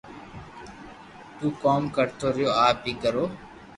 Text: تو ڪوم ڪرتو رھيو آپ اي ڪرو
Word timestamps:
تو 1.37 1.45
ڪوم 1.63 1.83
ڪرتو 1.95 2.27
رھيو 2.35 2.49
آپ 2.67 2.77
اي 2.87 2.93
ڪرو 3.03 3.23